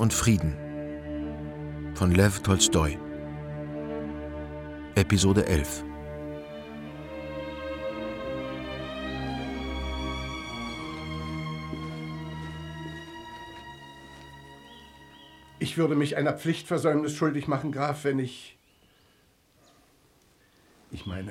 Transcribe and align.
Und 0.00 0.14
Frieden 0.14 0.56
von 1.94 2.10
Lev 2.10 2.40
Tolstoi 2.40 2.98
Episode 4.94 5.44
11 5.44 5.84
Ich 15.58 15.76
würde 15.76 15.94
mich 15.94 16.16
einer 16.16 16.32
Pflichtversäumnis 16.32 17.14
schuldig 17.14 17.46
machen, 17.46 17.70
Graf, 17.70 18.04
wenn 18.04 18.18
ich... 18.20 18.56
Ich 20.90 21.04
meine, 21.04 21.30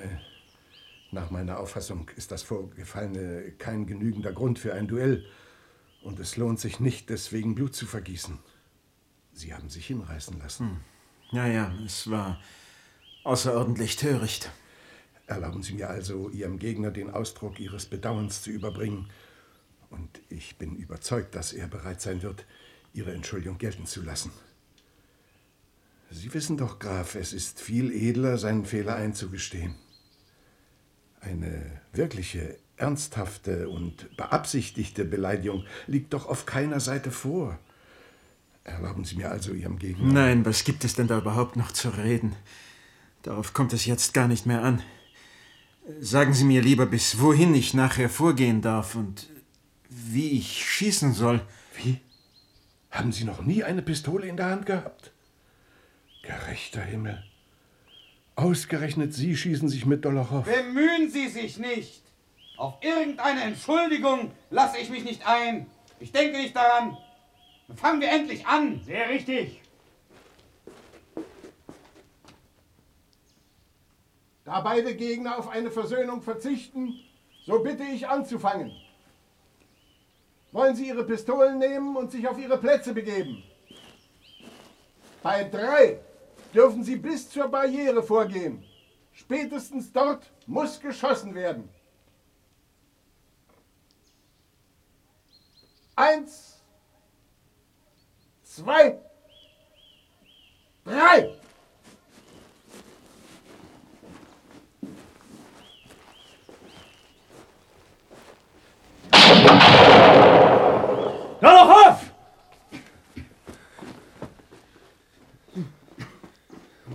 nach 1.10 1.32
meiner 1.32 1.60
Auffassung 1.60 2.12
ist 2.18 2.32
das 2.32 2.44
Vorgefallene 2.44 3.52
kein 3.58 3.88
genügender 3.88 4.32
Grund 4.32 4.60
für 4.60 4.76
ein 4.76 4.88
Duell. 4.88 5.26
Und 6.04 6.20
es 6.20 6.38
lohnt 6.38 6.60
sich 6.60 6.80
nicht, 6.80 7.10
deswegen 7.10 7.56
Blut 7.56 7.74
zu 7.74 7.88
vergießen. 7.88 8.38
Sie 9.40 9.54
haben 9.54 9.70
sich 9.70 9.88
hinreißen 9.88 10.38
lassen. 10.38 10.70
Hm. 10.70 10.78
Ja, 11.32 11.48
ja, 11.48 11.74
es 11.86 12.10
war 12.10 12.42
außerordentlich 13.24 13.96
töricht. 13.96 14.52
Erlauben 15.28 15.64
Sie 15.64 15.74
mir 15.74 15.90
also, 15.90 16.30
Ihrem 16.30 16.60
Gegner 16.60 16.92
den 16.92 17.10
Ausdruck 17.10 17.58
Ihres 17.58 17.86
Bedauerns 17.86 18.42
zu 18.42 18.50
überbringen. 18.50 19.10
Und 19.92 20.22
ich 20.28 20.58
bin 20.58 20.76
überzeugt, 20.76 21.36
dass 21.36 21.54
er 21.54 21.70
bereit 21.70 22.02
sein 22.02 22.22
wird, 22.22 22.46
Ihre 22.94 23.14
Entschuldigung 23.14 23.58
gelten 23.58 23.86
zu 23.86 24.02
lassen. 24.02 24.32
Sie 26.10 26.34
wissen 26.34 26.58
doch, 26.58 26.78
Graf, 26.80 27.16
es 27.16 27.32
ist 27.32 27.62
viel 27.62 27.94
edler, 27.94 28.38
seinen 28.38 28.66
Fehler 28.66 28.96
einzugestehen. 28.96 29.76
Eine 31.22 31.82
wirkliche, 31.94 32.58
ernsthafte 32.76 33.70
und 33.70 34.18
beabsichtigte 34.18 35.06
Beleidigung 35.06 35.66
liegt 35.88 36.14
doch 36.14 36.26
auf 36.28 36.46
keiner 36.46 36.82
Seite 36.82 37.12
vor. 37.12 37.58
Erlauben 38.64 39.04
Sie 39.04 39.16
mir 39.16 39.32
also 39.32 39.54
Ihrem 39.54 39.80
Gegner. 39.80 40.14
Nein, 40.14 40.46
was 40.46 40.64
gibt 40.64 40.84
es 40.84 40.94
denn 40.94 41.08
da 41.08 41.18
überhaupt 41.18 41.56
noch 41.56 41.72
zu 41.72 41.90
reden? 41.90 42.36
Darauf 43.24 43.54
kommt 43.54 43.74
es 43.74 43.86
jetzt 43.86 44.14
gar 44.14 44.28
nicht 44.28 44.46
mehr 44.46 44.64
an. 44.64 44.82
Sagen 46.00 46.34
Sie 46.34 46.44
mir 46.44 46.62
lieber, 46.62 46.86
bis 46.86 47.20
wohin 47.20 47.56
ich 47.56 47.74
nachher 47.74 48.10
vorgehen 48.10 48.62
darf 48.62 48.96
und 48.96 49.28
wie 49.90 50.38
ich 50.38 50.64
schießen 50.66 51.14
soll. 51.14 51.42
Wie? 51.76 52.00
Haben 52.92 53.12
Sie 53.12 53.24
noch 53.24 53.42
nie 53.42 53.64
eine 53.64 53.82
Pistole 53.82 54.28
in 54.28 54.38
der 54.38 54.48
Hand 54.48 54.66
gehabt? 54.66 55.12
Gerechter 56.24 56.82
Himmel. 56.82 57.24
Ausgerechnet 58.36 59.14
Sie 59.14 59.36
schießen 59.36 59.68
sich 59.68 59.86
mit 59.86 60.06
Dolochow. 60.06 60.46
Bemühen 60.46 61.10
Sie 61.10 61.28
sich 61.28 61.58
nicht. 61.58 62.04
Auf 62.56 62.76
irgendeine 62.82 63.42
Entschuldigung 63.44 64.32
lasse 64.50 64.78
ich 64.78 64.90
mich 64.90 65.04
nicht 65.04 65.26
ein. 65.26 65.66
Ich 66.00 66.12
denke 66.12 66.38
nicht 66.38 66.56
daran. 66.56 66.98
Fangen 67.76 68.02
wir 68.02 68.10
endlich 68.10 68.46
an. 68.46 68.82
Sehr 68.86 69.10
richtig. 69.10 69.62
Da 74.46 74.62
beide 74.62 74.96
Gegner 74.96 75.38
auf 75.38 75.48
eine 75.48 75.70
Versöhnung 75.70 76.22
verzichten, 76.22 77.00
so 77.46 77.60
bitte 77.60 77.84
ich 77.84 78.08
anzufangen. 78.08 78.72
Wollen 80.52 80.76
Sie 80.76 80.88
Ihre 80.88 81.04
Pistolen 81.04 81.60
nehmen 81.60 81.96
und 81.96 82.12
sich 82.12 82.28
auf 82.28 82.40
Ihre 82.40 82.58
Plätze 82.58 82.94
begeben? 82.94 83.44
Bei 85.22 85.44
drei 85.44 86.00
dürfen 86.54 86.84
Sie 86.84 86.96
bis 86.96 87.30
zur 87.30 87.48
Barriere 87.48 88.02
vorgehen. 88.02 88.64
Spätestens 89.14 89.92
dort 89.92 90.32
muss 90.48 90.80
geschossen 90.80 91.36
werden. 91.36 91.70
Eins, 95.96 96.59
zwei, 98.50 98.98
drei. 100.84 101.36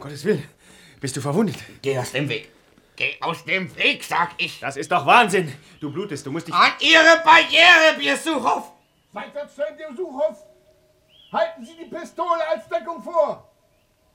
Gottes 0.01 0.25
Willen. 0.27 0.47
Bist 1.01 1.17
du 1.17 1.21
verwundet? 1.23 1.57
Geh 1.81 1.99
aus 1.99 2.13
dem 2.13 2.29
Weg. 2.29 2.51
Geh 2.95 3.17
aus 3.23 3.43
dem 3.45 3.75
Weg, 3.77 4.05
sag 4.05 4.33
ich. 4.37 4.61
Das 4.61 4.77
ist 4.77 4.93
doch 4.93 5.07
Wahnsinn. 5.07 5.51
Du 5.81 5.91
blutest, 5.91 6.27
du 6.27 6.31
musst 6.31 6.47
dich... 6.47 6.55
An 6.55 6.73
Ihre 6.79 7.23
Barriere, 7.25 7.97
Biersuchow! 7.99 8.71
Seitwärts, 9.15 9.55
Biersuchow! 9.79 10.54
Halten 11.35 11.65
Sie 11.65 11.77
die 11.77 11.91
Pistole 11.91 12.47
als 12.49 12.69
Deckung 12.69 13.03
vor! 13.03 13.51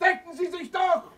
Decken 0.01 0.31
Sie 0.37 0.49
sich 0.49 0.71
doch! 0.71 1.11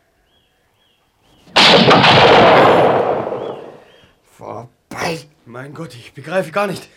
Vorbei! 4.23 5.27
Mein 5.45 5.75
Gott, 5.75 5.93
ich 5.93 6.13
begreife 6.13 6.51
gar 6.51 6.65
nicht. 6.65 6.89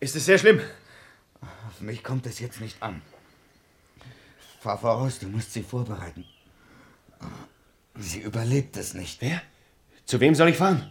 Ist 0.00 0.16
es 0.16 0.24
sehr 0.24 0.38
schlimm? 0.38 0.62
Auf 1.68 1.82
mich 1.82 2.02
kommt 2.02 2.24
es 2.26 2.38
jetzt 2.38 2.62
nicht 2.62 2.82
an. 2.82 3.02
Fahr 4.60 4.78
voraus, 4.78 5.18
du 5.18 5.26
musst 5.26 5.52
sie 5.52 5.62
vorbereiten. 5.62 6.24
Sie 7.96 8.20
überlebt 8.20 8.78
es 8.78 8.94
nicht. 8.94 9.20
Wer? 9.20 9.42
Zu 10.06 10.20
wem 10.20 10.34
soll 10.34 10.48
ich 10.48 10.56
fahren? 10.56 10.90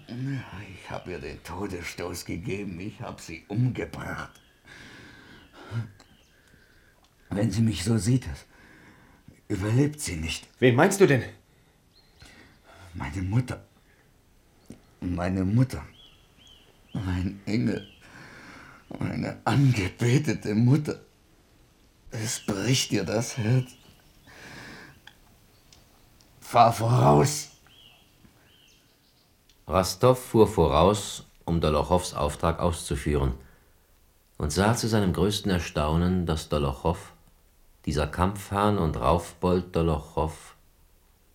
Ich 0.76 0.92
habe 0.92 1.10
ihr 1.10 1.20
den 1.20 1.44
Todesstoß 1.44 2.26
gegeben. 2.26 2.80
Ich 2.80 3.02
habe 3.02 3.20
sie 3.20 3.46
umgebracht. 3.48 4.40
Wenn 7.30 7.52
sie 7.52 7.62
mich 7.62 7.84
so 7.84 7.98
sieht, 7.98 8.26
überlebt 9.48 10.00
sie 10.00 10.16
nicht. 10.16 10.48
Wen 10.60 10.76
meinst 10.76 11.00
du 11.02 11.08
denn? 11.08 11.24
Meine 12.94 13.22
Mutter. 13.22 13.64
Meine 15.02 15.44
Mutter. 15.44 15.84
Mein 16.94 17.40
Engel. 17.46 17.88
Meine 19.00 19.38
angebetete 19.44 20.56
Mutter. 20.56 21.00
Es 22.12 22.46
bricht 22.46 22.92
ihr 22.92 23.04
das 23.04 23.38
Herz. 23.38 23.72
Fahr 26.40 26.72
voraus! 26.72 27.50
Rastow 29.68 30.16
fuhr 30.16 30.48
voraus, 30.48 31.26
um 31.44 31.60
Dolochows 31.60 32.14
Auftrag 32.14 32.60
auszuführen, 32.60 33.34
und 34.38 34.52
sah 34.54 34.74
zu 34.74 34.88
seinem 34.88 35.12
größten 35.12 35.52
Erstaunen, 35.52 36.26
dass 36.26 36.48
Dolochow, 36.48 36.98
dieser 37.88 38.06
Kampfhahn 38.06 38.78
und 38.78 39.00
Raufbold 39.00 39.74
Dolochow, 39.74 40.58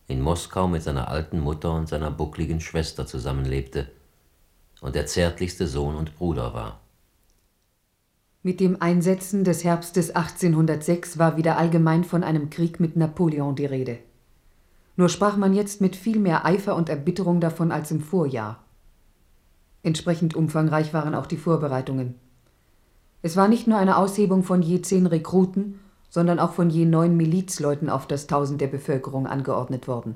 in 0.06 0.20
Moskau 0.20 0.68
mit 0.68 0.82
seiner 0.82 1.08
alten 1.08 1.40
Mutter 1.40 1.74
und 1.74 1.88
seiner 1.88 2.10
buckligen 2.10 2.60
Schwester 2.60 3.06
zusammenlebte 3.06 3.90
und 4.82 4.94
der 4.94 5.06
zärtlichste 5.06 5.66
Sohn 5.66 5.96
und 5.96 6.14
Bruder 6.14 6.52
war. 6.52 6.80
Mit 8.42 8.60
dem 8.60 8.82
Einsetzen 8.82 9.44
des 9.44 9.64
Herbstes 9.64 10.10
1806 10.10 11.16
war 11.16 11.38
wieder 11.38 11.56
allgemein 11.56 12.04
von 12.04 12.22
einem 12.22 12.50
Krieg 12.50 12.80
mit 12.80 12.96
Napoleon 12.96 13.56
die 13.56 13.64
Rede. 13.64 13.98
Nur 14.96 15.08
sprach 15.08 15.38
man 15.38 15.54
jetzt 15.54 15.80
mit 15.80 15.96
viel 15.96 16.18
mehr 16.18 16.44
Eifer 16.44 16.76
und 16.76 16.90
Erbitterung 16.90 17.40
davon 17.40 17.72
als 17.72 17.90
im 17.90 18.00
Vorjahr. 18.00 18.62
Entsprechend 19.82 20.36
umfangreich 20.36 20.92
waren 20.92 21.14
auch 21.14 21.26
die 21.26 21.38
Vorbereitungen. 21.38 22.16
Es 23.22 23.38
war 23.38 23.48
nicht 23.48 23.66
nur 23.66 23.78
eine 23.78 23.96
Aushebung 23.96 24.42
von 24.42 24.60
je 24.60 24.82
zehn 24.82 25.06
Rekruten, 25.06 25.78
sondern 26.12 26.38
auch 26.38 26.52
von 26.52 26.68
je 26.68 26.84
neun 26.84 27.16
Milizleuten 27.16 27.88
auf 27.88 28.06
das 28.06 28.26
Tausend 28.26 28.60
der 28.60 28.66
Bevölkerung 28.66 29.26
angeordnet 29.26 29.88
worden. 29.88 30.14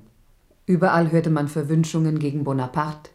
Überall 0.66 1.10
hörte 1.10 1.30
man 1.30 1.48
Verwünschungen 1.48 2.18
gegen 2.18 2.44
Bonaparte, 2.44 3.10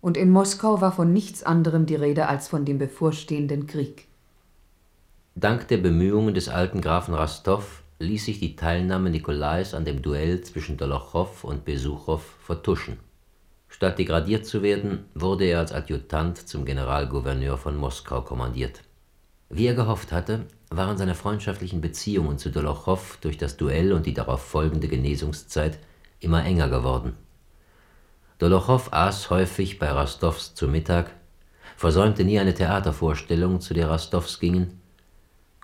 und 0.00 0.16
in 0.16 0.30
Moskau 0.30 0.80
war 0.80 0.90
von 0.90 1.12
nichts 1.12 1.42
anderem 1.42 1.84
die 1.84 1.96
Rede 1.96 2.26
als 2.26 2.48
von 2.48 2.64
dem 2.64 2.78
bevorstehenden 2.78 3.66
Krieg. 3.66 4.08
Dank 5.34 5.68
der 5.68 5.76
Bemühungen 5.76 6.32
des 6.32 6.48
alten 6.48 6.80
Grafen 6.80 7.12
Rastow 7.12 7.62
ließ 7.98 8.24
sich 8.24 8.40
die 8.40 8.56
Teilnahme 8.56 9.10
Nikolais 9.10 9.74
an 9.74 9.84
dem 9.84 10.00
Duell 10.00 10.40
zwischen 10.40 10.78
Dolochow 10.78 11.44
und 11.44 11.66
Besuchow 11.66 12.22
vertuschen. 12.40 12.96
Statt 13.68 13.98
degradiert 13.98 14.46
zu 14.46 14.62
werden, 14.62 15.04
wurde 15.14 15.44
er 15.44 15.58
als 15.58 15.72
Adjutant 15.72 16.38
zum 16.38 16.64
Generalgouverneur 16.64 17.58
von 17.58 17.76
Moskau 17.76 18.22
kommandiert. 18.22 18.80
Wie 19.50 19.66
er 19.66 19.74
gehofft 19.74 20.10
hatte, 20.10 20.46
waren 20.76 20.96
seine 20.96 21.14
freundschaftlichen 21.14 21.80
Beziehungen 21.80 22.38
zu 22.38 22.50
Dolochow 22.50 23.18
durch 23.20 23.38
das 23.38 23.56
Duell 23.56 23.92
und 23.92 24.06
die 24.06 24.14
darauf 24.14 24.42
folgende 24.42 24.88
Genesungszeit 24.88 25.78
immer 26.20 26.44
enger 26.44 26.68
geworden. 26.68 27.14
Dolochow 28.38 28.92
aß 28.92 29.30
häufig 29.30 29.78
bei 29.78 29.90
Rastows 29.90 30.54
zu 30.54 30.68
Mittag, 30.68 31.10
versäumte 31.76 32.24
nie 32.24 32.38
eine 32.38 32.54
Theatervorstellung, 32.54 33.60
zu 33.60 33.74
der 33.74 33.90
Rastows 33.90 34.40
gingen, 34.40 34.80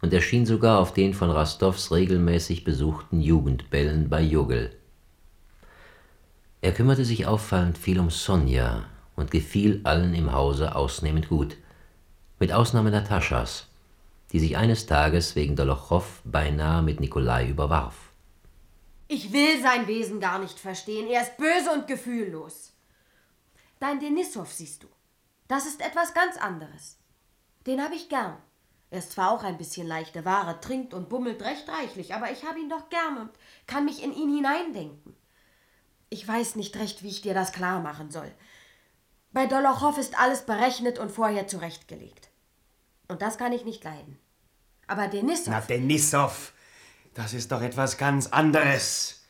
und 0.02 0.14
erschien 0.14 0.46
sogar 0.46 0.78
auf 0.78 0.94
den 0.94 1.12
von 1.14 1.30
Rastows 1.30 1.92
regelmäßig 1.92 2.64
besuchten 2.64 3.20
Jugendbällen 3.20 4.08
bei 4.08 4.22
Jogel. 4.22 4.74
Er 6.62 6.72
kümmerte 6.72 7.04
sich 7.04 7.26
auffallend 7.26 7.78
viel 7.78 7.98
um 7.98 8.10
Sonja 8.10 8.84
und 9.16 9.30
gefiel 9.30 9.80
allen 9.84 10.14
im 10.14 10.32
Hause 10.32 10.74
ausnehmend 10.74 11.28
gut, 11.28 11.56
mit 12.38 12.52
Ausnahme 12.52 12.90
Nataschas, 12.90 13.69
die 14.32 14.40
sich 14.40 14.56
eines 14.56 14.86
Tages 14.86 15.34
wegen 15.34 15.56
Dolochow 15.56 16.22
beinahe 16.24 16.82
mit 16.82 17.00
Nikolai 17.00 17.48
überwarf. 17.48 18.10
Ich 19.08 19.32
will 19.32 19.60
sein 19.60 19.88
Wesen 19.88 20.20
gar 20.20 20.38
nicht 20.38 20.58
verstehen. 20.58 21.08
Er 21.08 21.22
ist 21.22 21.36
böse 21.36 21.72
und 21.72 21.88
gefühllos. 21.88 22.72
Dein 23.80 23.98
Denissow 23.98 24.48
siehst 24.48 24.84
du. 24.84 24.86
Das 25.48 25.66
ist 25.66 25.80
etwas 25.80 26.14
ganz 26.14 26.36
anderes. 26.36 26.96
Den 27.66 27.82
habe 27.82 27.96
ich 27.96 28.08
gern. 28.08 28.36
Er 28.90 28.98
ist 28.98 29.12
zwar 29.12 29.32
auch 29.32 29.42
ein 29.42 29.58
bisschen 29.58 29.86
leichte 29.86 30.24
Ware, 30.24 30.60
trinkt 30.60 30.94
und 30.94 31.08
bummelt 31.08 31.42
recht 31.42 31.68
reichlich, 31.68 32.14
aber 32.14 32.30
ich 32.30 32.44
habe 32.44 32.60
ihn 32.60 32.68
doch 32.68 32.88
gern 32.88 33.18
und 33.18 33.30
kann 33.66 33.84
mich 33.84 34.02
in 34.02 34.12
ihn 34.12 34.34
hineindenken. 34.34 35.16
Ich 36.08 36.26
weiß 36.26 36.56
nicht 36.56 36.76
recht, 36.76 37.02
wie 37.02 37.08
ich 37.08 37.20
dir 37.20 37.34
das 37.34 37.52
klar 37.52 37.80
machen 37.80 38.10
soll. 38.10 38.32
Bei 39.32 39.46
Dolochow 39.46 39.96
ist 39.98 40.18
alles 40.18 40.44
berechnet 40.44 40.98
und 40.98 41.12
vorher 41.12 41.46
zurechtgelegt. 41.46 42.29
Und 43.10 43.22
das 43.22 43.38
kann 43.38 43.52
ich 43.52 43.64
nicht 43.64 43.82
leiden. 43.82 44.18
Aber 44.86 45.08
Denissow. 45.08 45.50
Na, 45.50 45.60
Denissow, 45.60 46.52
das 47.14 47.34
ist 47.34 47.50
doch 47.50 47.60
etwas 47.60 47.98
ganz 47.98 48.28
anderes. 48.28 49.24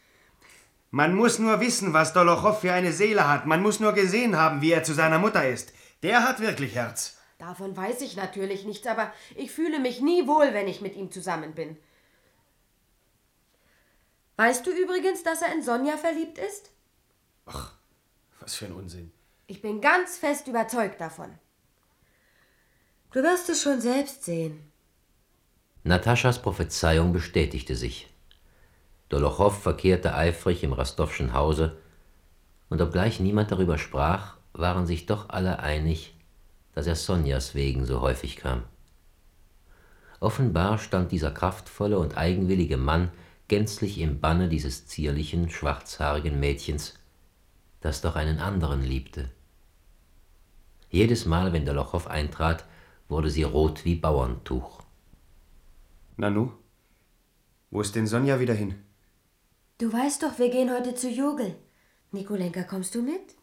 Man 0.91 1.15
muss 1.15 1.39
nur 1.39 1.61
wissen, 1.61 1.95
was 1.95 2.13
Dolochow 2.13 2.61
für 2.61 2.73
eine 2.75 2.93
Seele 2.93 3.27
hat. 3.27 3.47
Man 3.47 3.63
muss 3.63 3.81
nur 3.81 3.93
gesehen 3.93 4.37
haben, 4.37 4.61
wie 4.61 4.73
er 4.73 4.85
zu 4.85 4.93
seiner 4.93 5.19
Mutter 5.19 5.49
ist. 5.49 5.73
Der 6.03 6.25
hat 6.29 6.41
wirklich 6.41 6.75
Herz. 6.75 7.17
Davon 7.39 7.75
weiß 7.75 8.03
ich 8.03 8.17
natürlich 8.17 8.67
nichts, 8.67 8.87
aber 8.87 9.13
ich 9.35 9.51
fühle 9.51 9.79
mich 9.79 10.03
nie 10.03 10.27
wohl, 10.27 10.53
wenn 10.53 10.69
ich 10.69 10.83
mit 10.83 10.95
ihm 10.95 11.11
zusammen 11.11 11.55
bin. 11.55 11.79
Weißt 14.37 14.67
du 14.67 14.73
übrigens, 14.73 15.23
dass 15.23 15.41
er 15.41 15.55
in 15.55 15.63
Sonja 15.63 15.97
verliebt 15.97 16.37
ist? 16.37 16.71
Ach, 17.47 17.73
was 18.41 18.55
für 18.55 18.67
ein 18.67 18.73
Unsinn. 18.73 19.11
Ich 19.47 19.63
bin 19.63 19.81
ganz 19.81 20.19
fest 20.19 20.49
überzeugt 20.49 21.01
davon. 21.01 21.39
Du 23.13 23.25
wirst 23.25 23.49
es 23.49 23.63
schon 23.63 23.81
selbst 23.81 24.23
sehen. 24.23 24.61
Nataschas 25.83 26.41
Prophezeiung 26.41 27.13
bestätigte 27.13 27.75
sich. 27.75 28.09
Dolochow 29.09 29.53
verkehrte 29.53 30.15
eifrig 30.15 30.63
im 30.63 30.73
Rastowschen 30.73 31.35
Hause, 31.35 31.77
und 32.69 32.81
obgleich 32.81 33.19
niemand 33.19 33.51
darüber 33.51 33.79
sprach, 33.79 34.37
waren 34.53 34.87
sich 34.87 35.07
doch 35.07 35.29
alle 35.29 35.59
einig, 35.59 36.15
dass 36.73 36.87
er 36.87 36.95
Sonjas 36.95 37.57
wegen 37.57 37.85
so 37.85 38.01
häufig 38.01 38.37
kam. 38.37 38.63
Offenbar 40.21 40.79
stand 40.79 41.11
dieser 41.11 41.33
kraftvolle 41.33 41.99
und 41.99 42.17
eigenwillige 42.17 42.77
Mann 42.77 43.11
gänzlich 43.49 43.99
im 43.99 44.21
Banne 44.21 44.49
dieses 44.49 44.87
zierlichen, 44.87 45.51
schwarzhaarigen 45.51 46.39
Mädchens, 46.39 46.95
das 47.81 48.03
doch 48.03 48.15
einen 48.15 48.39
anderen 48.39 48.85
liebte. 48.85 49.31
Jedes 50.91 51.27
Mal, 51.27 51.53
wenn 51.53 51.67
Dolochow 51.67 52.07
eintrat, 52.07 52.65
wurde 53.11 53.29
sie 53.29 53.43
rot 53.43 53.85
wie 53.85 53.97
Bauerntuch. 53.97 54.83
Nanu, 56.17 56.53
wo 57.71 57.81
ist 57.81 57.95
denn 57.97 58.07
Sonja 58.07 58.39
wieder 58.41 58.55
hin? 58.55 58.75
Du 59.79 59.93
weißt 59.93 60.23
doch, 60.23 60.39
wir 60.39 60.51
gehen 60.51 60.71
heute 60.71 60.95
zu 60.95 61.09
Jogel. 61.11 61.57
Nikolenka, 62.13 62.63
kommst 62.63 62.95
du 62.95 63.03
mit? 63.03 63.35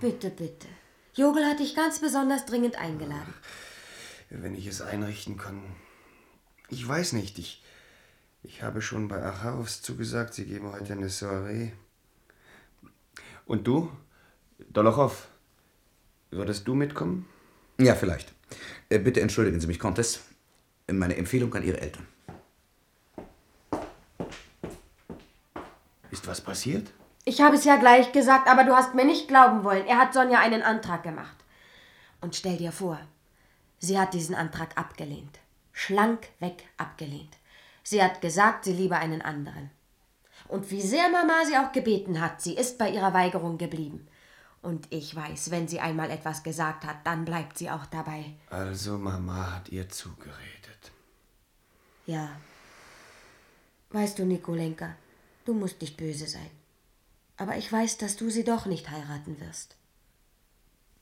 Bitte, 0.00 0.30
bitte. 0.30 0.68
Jogel 1.14 1.44
hat 1.44 1.60
dich 1.60 1.74
ganz 1.74 2.00
besonders 2.00 2.46
dringend 2.46 2.76
eingeladen. 2.76 3.34
Wenn 4.30 4.54
ich 4.54 4.66
es 4.66 4.80
einrichten 4.80 5.36
kann. 5.36 5.62
Ich 6.68 6.86
weiß 6.86 7.12
nicht, 7.12 7.38
ich, 7.38 7.62
ich 8.42 8.62
habe 8.62 8.82
schon 8.82 9.08
bei 9.08 9.22
Acharovs 9.22 9.82
zugesagt, 9.82 10.34
sie 10.34 10.46
geben 10.46 10.72
heute 10.72 10.92
eine 10.92 11.10
Soiree. 11.10 11.72
Und 13.44 13.66
du? 13.66 13.90
Dolochow, 14.70 15.28
würdest 16.30 16.66
du 16.66 16.74
mitkommen? 16.74 17.26
Ja, 17.78 17.94
vielleicht. 17.94 18.32
Äh, 18.88 18.98
bitte 18.98 19.20
entschuldigen 19.20 19.60
Sie 19.60 19.66
mich, 19.66 19.78
Comtesse. 19.78 20.20
Meine 20.90 21.16
Empfehlung 21.16 21.52
an 21.54 21.64
Ihre 21.64 21.80
Eltern. 21.80 22.06
Ist 26.10 26.26
was 26.26 26.40
passiert? 26.40 26.92
Ich 27.24 27.40
habe 27.40 27.56
es 27.56 27.64
ja 27.64 27.76
gleich 27.76 28.12
gesagt, 28.12 28.48
aber 28.48 28.64
du 28.64 28.74
hast 28.74 28.94
mir 28.94 29.04
nicht 29.04 29.26
glauben 29.26 29.64
wollen. 29.64 29.84
Er 29.86 29.98
hat 29.98 30.14
Sonja 30.14 30.38
einen 30.38 30.62
Antrag 30.62 31.02
gemacht. 31.02 31.36
Und 32.20 32.36
stell 32.36 32.56
dir 32.56 32.72
vor, 32.72 33.00
sie 33.78 33.98
hat 33.98 34.14
diesen 34.14 34.34
Antrag 34.34 34.78
abgelehnt. 34.78 35.40
Schlank 35.72 36.28
weg 36.38 36.64
abgelehnt. 36.78 37.36
Sie 37.82 38.02
hat 38.02 38.20
gesagt, 38.20 38.64
sie 38.64 38.72
liebe 38.72 38.96
einen 38.96 39.22
anderen. 39.22 39.70
Und 40.48 40.70
wie 40.70 40.80
sehr 40.80 41.08
Mama 41.10 41.44
sie 41.44 41.56
auch 41.56 41.72
gebeten 41.72 42.20
hat, 42.20 42.40
sie 42.40 42.54
ist 42.54 42.78
bei 42.78 42.90
ihrer 42.90 43.12
Weigerung 43.12 43.58
geblieben. 43.58 44.06
Und 44.66 44.88
ich 44.90 45.14
weiß, 45.14 45.52
wenn 45.52 45.68
sie 45.68 45.78
einmal 45.78 46.10
etwas 46.10 46.42
gesagt 46.42 46.84
hat, 46.84 46.96
dann 47.06 47.24
bleibt 47.24 47.56
sie 47.56 47.70
auch 47.70 47.86
dabei. 47.86 48.34
Also 48.50 48.98
Mama 48.98 49.54
hat 49.54 49.68
ihr 49.68 49.88
zugeredet. 49.88 50.90
Ja. 52.04 52.30
Weißt 53.90 54.18
du, 54.18 54.24
Nikolenka, 54.24 54.96
du 55.44 55.54
musst 55.54 55.80
nicht 55.80 55.96
böse 55.96 56.26
sein. 56.26 56.50
Aber 57.36 57.56
ich 57.56 57.70
weiß, 57.70 57.98
dass 57.98 58.16
du 58.16 58.28
sie 58.28 58.42
doch 58.42 58.66
nicht 58.66 58.90
heiraten 58.90 59.38
wirst. 59.38 59.76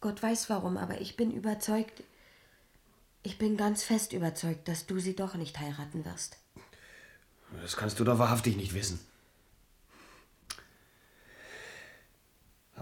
Gott 0.02 0.22
weiß 0.22 0.50
warum, 0.50 0.76
aber 0.76 1.00
ich 1.00 1.16
bin 1.16 1.30
überzeugt, 1.30 2.02
ich 3.22 3.38
bin 3.38 3.56
ganz 3.56 3.82
fest 3.82 4.12
überzeugt, 4.12 4.68
dass 4.68 4.84
du 4.84 4.98
sie 4.98 5.16
doch 5.16 5.36
nicht 5.36 5.58
heiraten 5.58 6.04
wirst. 6.04 6.36
Das 7.62 7.76
kannst 7.76 7.98
du 7.98 8.04
doch 8.04 8.18
wahrhaftig 8.18 8.56
nicht 8.58 8.74
wissen. 8.74 9.00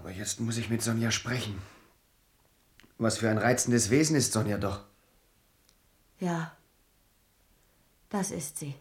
Aber 0.03 0.11
jetzt 0.11 0.41
muss 0.41 0.57
ich 0.57 0.69
mit 0.69 0.81
Sonja 0.81 1.11
sprechen. 1.11 1.61
Was 2.97 3.19
für 3.19 3.29
ein 3.29 3.37
reizendes 3.37 3.89
Wesen 3.89 4.17
ist 4.17 4.33
Sonja 4.33 4.57
doch. 4.57 4.83
Ja, 6.19 6.57
das 8.09 8.31
ist 8.31 8.57
sie. 8.57 8.75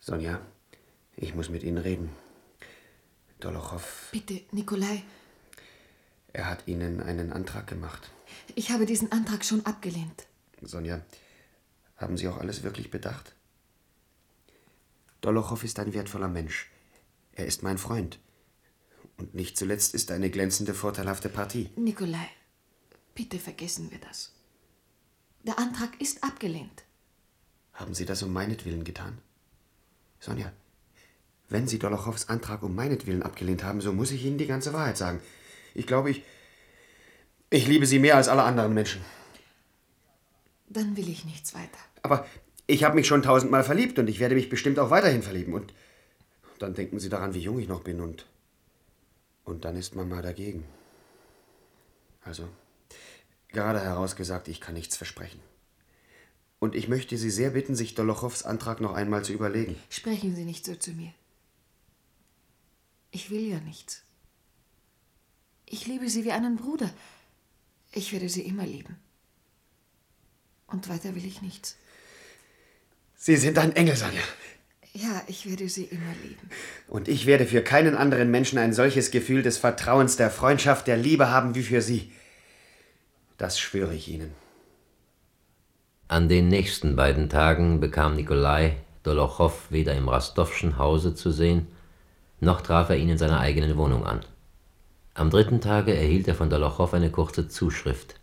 Sonja, 0.00 0.40
ich 1.14 1.36
muss 1.36 1.48
mit 1.48 1.62
Ihnen 1.62 1.78
reden. 1.78 2.10
Dolochow, 3.38 4.08
Bitte, 4.10 4.40
Nikolai, 4.50 5.04
er 6.32 6.46
hat 6.48 6.66
Ihnen 6.66 7.02
einen 7.02 7.32
Antrag 7.32 7.66
gemacht. 7.66 8.10
ich 8.54 8.70
habe 8.70 8.86
diesen 8.86 9.12
Antrag 9.12 9.44
schon 9.44 9.64
abgelehnt. 9.66 10.26
Sonja, 10.62 11.00
haben 11.96 12.16
Sie 12.16 12.28
auch 12.28 12.38
alles 12.38 12.62
wirklich 12.62 12.90
bedacht? 12.90 13.34
Dolochow 15.20 15.62
ist 15.62 15.78
ein 15.78 15.92
wertvoller 15.92 16.28
Mensch. 16.28 16.70
Er 17.32 17.46
ist 17.46 17.62
mein 17.62 17.78
Freund. 17.78 18.18
Und 19.16 19.34
nicht 19.34 19.58
zuletzt 19.58 19.94
ist 19.94 20.10
er 20.10 20.16
eine 20.16 20.30
glänzende, 20.30 20.72
vorteilhafte 20.72 21.28
Partie. 21.28 21.68
Nikolai, 21.76 22.28
bitte 23.14 23.38
vergessen 23.38 23.90
wir 23.90 23.98
das. 23.98 24.32
Der 25.42 25.58
Antrag 25.58 26.00
ist 26.00 26.24
abgelehnt. 26.24 26.84
Haben 27.74 27.94
Sie 27.94 28.06
das 28.06 28.22
um 28.22 28.32
meinetwillen 28.32 28.84
getan? 28.84 29.18
Sonja, 30.20 30.52
wenn 31.48 31.66
Sie 31.66 31.78
Dolochows 31.78 32.28
Antrag 32.28 32.62
um 32.62 32.74
meinetwillen 32.74 33.22
abgelehnt 33.22 33.64
haben, 33.64 33.80
so 33.80 33.92
muss 33.92 34.10
ich 34.10 34.24
Ihnen 34.24 34.38
die 34.38 34.46
ganze 34.46 34.72
Wahrheit 34.72 34.96
sagen. 34.96 35.20
Ich 35.74 35.86
glaube, 35.86 36.10
ich. 36.10 36.22
Ich 37.52 37.66
liebe 37.66 37.86
Sie 37.86 37.98
mehr 37.98 38.16
als 38.16 38.28
alle 38.28 38.44
anderen 38.44 38.74
Menschen. 38.74 39.04
Dann 40.68 40.96
will 40.96 41.08
ich 41.08 41.24
nichts 41.24 41.52
weiter. 41.52 41.78
Aber 42.02 42.26
ich 42.68 42.84
habe 42.84 42.94
mich 42.94 43.08
schon 43.08 43.22
tausendmal 43.22 43.64
verliebt 43.64 43.98
und 43.98 44.08
ich 44.08 44.20
werde 44.20 44.36
mich 44.36 44.48
bestimmt 44.48 44.78
auch 44.78 44.90
weiterhin 44.90 45.22
verlieben. 45.22 45.54
Und 45.54 45.74
dann 46.60 46.74
denken 46.74 47.00
Sie 47.00 47.08
daran, 47.08 47.34
wie 47.34 47.40
jung 47.40 47.58
ich 47.58 47.66
noch 47.66 47.82
bin 47.82 48.00
und. 48.00 48.26
Und 49.44 49.64
dann 49.64 49.74
ist 49.74 49.96
Mama 49.96 50.22
dagegen. 50.22 50.64
Also, 52.22 52.48
gerade 53.48 53.80
herausgesagt, 53.80 54.46
ich 54.46 54.60
kann 54.60 54.74
nichts 54.74 54.96
versprechen. 54.96 55.40
Und 56.60 56.76
ich 56.76 56.88
möchte 56.88 57.16
Sie 57.16 57.30
sehr 57.30 57.50
bitten, 57.50 57.74
sich 57.74 57.94
Dolochows 57.94 58.44
Antrag 58.44 58.80
noch 58.80 58.92
einmal 58.92 59.24
zu 59.24 59.32
überlegen. 59.32 59.76
Sprechen 59.88 60.36
Sie 60.36 60.44
nicht 60.44 60.64
so 60.64 60.76
zu 60.76 60.92
mir. 60.92 61.12
Ich 63.10 63.30
will 63.30 63.48
ja 63.48 63.58
nichts. 63.60 64.04
Ich 65.72 65.86
liebe 65.86 66.08
Sie 66.08 66.24
wie 66.24 66.32
einen 66.32 66.56
Bruder. 66.56 66.90
Ich 67.92 68.12
werde 68.12 68.28
Sie 68.28 68.42
immer 68.42 68.66
lieben. 68.66 68.96
Und 70.66 70.88
weiter 70.88 71.14
will 71.14 71.24
ich 71.24 71.42
nichts. 71.42 71.76
Sie 73.14 73.36
sind 73.36 73.56
ein 73.56 73.74
Engel, 73.76 73.94
Sonja. 73.94 74.20
Ja, 74.92 75.22
ich 75.28 75.48
werde 75.48 75.68
Sie 75.68 75.84
immer 75.84 76.12
lieben. 76.24 76.50
Und 76.88 77.06
ich 77.06 77.24
werde 77.24 77.46
für 77.46 77.62
keinen 77.62 77.94
anderen 77.94 78.32
Menschen 78.32 78.58
ein 78.58 78.72
solches 78.72 79.12
Gefühl 79.12 79.42
des 79.42 79.58
Vertrauens, 79.58 80.16
der 80.16 80.30
Freundschaft, 80.30 80.88
der 80.88 80.96
Liebe 80.96 81.30
haben 81.30 81.54
wie 81.54 81.62
für 81.62 81.82
Sie. 81.82 82.10
Das 83.38 83.60
schwöre 83.60 83.94
ich 83.94 84.08
Ihnen. 84.08 84.32
An 86.08 86.28
den 86.28 86.48
nächsten 86.48 86.96
beiden 86.96 87.28
Tagen 87.28 87.78
bekam 87.78 88.16
Nikolai 88.16 88.76
Dolochow 89.04 89.70
weder 89.70 89.94
im 89.94 90.08
Rastowschen 90.08 90.78
Hause 90.78 91.14
zu 91.14 91.30
sehen, 91.30 91.68
noch 92.40 92.60
traf 92.60 92.90
er 92.90 92.96
ihn 92.96 93.08
in 93.08 93.18
seiner 93.18 93.38
eigenen 93.38 93.76
Wohnung 93.76 94.04
an. 94.04 94.24
Am 95.20 95.28
dritten 95.28 95.60
Tage 95.60 95.94
erhielt 95.94 96.28
er 96.28 96.34
von 96.34 96.48
Dolochow 96.48 96.94
eine 96.94 97.10
kurze 97.10 97.46
Zuschrift. 97.46 98.14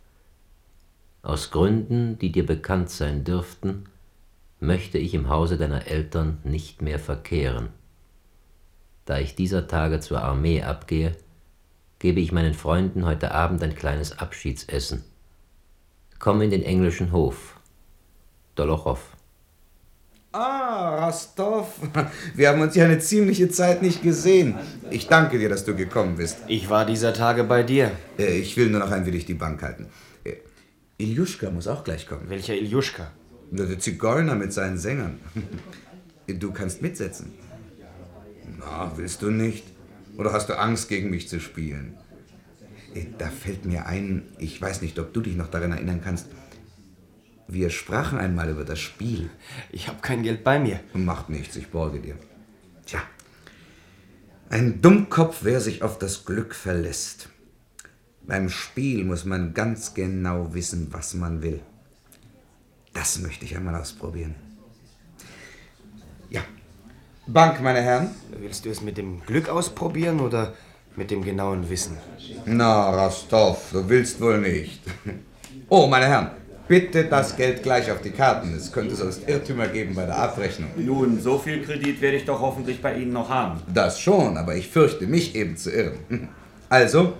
Aus 1.21 1.51
Gründen, 1.51 2.17
die 2.17 2.31
dir 2.31 2.43
bekannt 2.43 2.89
sein 2.89 3.23
dürften, 3.23 3.83
möchte 4.59 4.97
ich 4.97 5.13
im 5.13 5.29
Hause 5.29 5.59
deiner 5.59 5.85
Eltern 5.85 6.39
nicht 6.43 6.81
mehr 6.81 6.97
verkehren. 6.97 7.69
Da 9.05 9.19
ich 9.19 9.35
dieser 9.35 9.67
Tage 9.67 9.99
zur 9.99 10.23
Armee 10.23 10.63
abgehe, 10.63 11.15
gebe 11.99 12.19
ich 12.19 12.31
meinen 12.31 12.55
Freunden 12.55 13.05
heute 13.05 13.31
Abend 13.31 13.61
ein 13.61 13.75
kleines 13.75 14.17
Abschiedsessen. 14.17 15.03
Komm 16.17 16.41
in 16.41 16.49
den 16.49 16.63
englischen 16.63 17.11
Hof. 17.11 17.59
Dolochow. 18.55 19.16
Ah, 20.39 21.05
Rostov. 21.07 21.79
Wir 22.35 22.49
haben 22.49 22.61
uns 22.61 22.75
ja 22.75 22.85
eine 22.85 22.99
ziemliche 22.99 23.49
Zeit 23.49 23.81
nicht 23.81 24.03
gesehen. 24.03 24.53
Ich 24.91 25.07
danke 25.07 25.39
dir, 25.39 25.49
dass 25.49 25.65
du 25.65 25.75
gekommen 25.75 26.15
bist. 26.17 26.37
Ich 26.47 26.69
war 26.69 26.85
dieser 26.85 27.11
Tage 27.13 27.43
bei 27.43 27.63
dir. 27.63 27.91
Äh, 28.19 28.37
Ich 28.37 28.55
will 28.55 28.69
nur 28.69 28.79
noch 28.81 28.91
ein 28.91 29.03
wenig 29.07 29.25
die 29.25 29.33
Bank 29.33 29.63
halten. 29.63 29.87
Äh, 30.23 30.33
Iljuschka 30.99 31.49
muss 31.49 31.67
auch 31.67 31.83
gleich 31.83 32.05
kommen. 32.05 32.29
Welcher 32.29 32.53
Iljuschka? 32.53 33.11
Der 33.49 33.79
Zigeuner 33.79 34.35
mit 34.35 34.53
seinen 34.53 34.77
Sängern. 34.77 35.19
Du 36.27 36.51
kannst 36.51 36.81
mitsetzen. 36.81 37.31
Na, 38.59 38.91
willst 38.97 39.21
du 39.21 39.31
nicht? 39.31 39.63
Oder 40.17 40.33
hast 40.33 40.49
du 40.49 40.59
Angst, 40.59 40.89
gegen 40.89 41.09
mich 41.09 41.29
zu 41.29 41.39
spielen? 41.39 41.95
Äh, 42.93 43.05
Da 43.17 43.27
fällt 43.29 43.65
mir 43.65 43.85
ein, 43.87 44.23
ich 44.37 44.61
weiß 44.61 44.81
nicht, 44.81 44.99
ob 44.99 45.13
du 45.13 45.21
dich 45.21 45.35
noch 45.37 45.47
daran 45.47 45.71
erinnern 45.71 46.01
kannst. 46.03 46.27
Wir 47.47 47.69
sprachen 47.69 48.19
einmal 48.19 48.49
über 48.49 48.65
das 48.65 48.79
Spiel. 48.79 49.29
Ich 49.71 49.87
habe 49.87 49.99
kein 50.01 50.23
Geld 50.23 50.43
bei 50.43 50.59
mir. 50.59 50.79
Macht 50.93 51.29
nichts, 51.29 51.55
ich 51.55 51.69
borge 51.69 51.99
dir. 51.99 52.15
Tja, 52.85 53.01
ein 54.49 54.81
Dummkopf, 54.81 55.39
wer 55.41 55.59
sich 55.59 55.81
auf 55.81 55.97
das 55.97 56.25
Glück 56.25 56.55
verlässt. 56.55 57.29
Beim 58.21 58.49
Spiel 58.49 59.03
muss 59.03 59.25
man 59.25 59.53
ganz 59.53 59.93
genau 59.93 60.53
wissen, 60.53 60.87
was 60.91 61.13
man 61.13 61.41
will. 61.41 61.61
Das 62.93 63.19
möchte 63.19 63.45
ich 63.45 63.55
einmal 63.55 63.75
ausprobieren. 63.75 64.35
Ja. 66.29 66.41
Bank, 67.27 67.61
meine 67.61 67.81
Herren. 67.81 68.09
Willst 68.39 68.65
du 68.65 68.69
es 68.69 68.81
mit 68.81 68.97
dem 68.97 69.21
Glück 69.25 69.49
ausprobieren 69.49 70.19
oder 70.19 70.53
mit 70.95 71.11
dem 71.11 71.23
genauen 71.23 71.69
Wissen? 71.69 71.97
Na, 72.45 72.89
Rostov, 72.89 73.71
du 73.71 73.87
willst 73.87 74.19
wohl 74.19 74.39
nicht. 74.39 74.81
Oh, 75.69 75.87
meine 75.87 76.05
Herren, 76.05 76.31
bitte 76.67 77.05
das 77.05 77.35
Geld 77.35 77.63
gleich 77.63 77.91
auf 77.91 78.01
die 78.01 78.11
Karten. 78.11 78.55
Es 78.55 78.71
könnte 78.71 78.95
sonst 78.95 79.27
Irrtümer 79.27 79.67
geben 79.67 79.95
bei 79.95 80.05
der 80.05 80.17
Abrechnung. 80.17 80.69
Nun, 80.75 81.21
so 81.21 81.37
viel 81.37 81.63
Kredit 81.63 82.01
werde 82.01 82.17
ich 82.17 82.25
doch 82.25 82.39
hoffentlich 82.39 82.81
bei 82.81 82.95
Ihnen 82.95 83.13
noch 83.13 83.29
haben. 83.29 83.61
Das 83.73 83.99
schon, 83.99 84.37
aber 84.37 84.55
ich 84.55 84.67
fürchte 84.67 85.07
mich 85.07 85.35
eben 85.35 85.57
zu 85.57 85.71
irren. 85.71 86.29
Also, 86.69 87.13